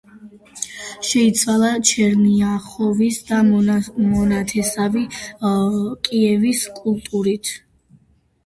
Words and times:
შეიცვალა 1.09 1.67
ჩერნიახოვის 1.89 3.19
და 3.27 3.41
მონათესავე 3.51 5.05
კიევის 6.09 6.65
კულტურით. 6.81 7.53